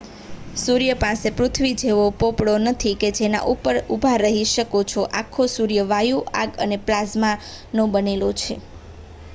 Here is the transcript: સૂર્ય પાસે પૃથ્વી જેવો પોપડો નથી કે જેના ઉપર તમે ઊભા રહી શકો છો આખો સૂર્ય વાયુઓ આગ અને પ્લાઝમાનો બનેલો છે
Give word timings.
સૂર્ય 0.55 0.95
પાસે 0.97 1.29
પૃથ્વી 1.31 1.79
જેવો 1.81 2.05
પોપડો 2.13 2.53
નથી 2.63 2.99
કે 3.01 3.09
જેના 3.17 3.47
ઉપર 3.47 3.75
તમે 3.75 3.87
ઊભા 3.89 4.17
રહી 4.19 4.51
શકો 4.53 4.79
છો 4.85 5.01
આખો 5.11 5.43
સૂર્ય 5.49 5.83
વાયુઓ 5.85 6.27
આગ 6.35 6.51
અને 6.63 6.77
પ્લાઝમાનો 6.79 7.83
બનેલો 7.93 8.29
છે 8.35 8.53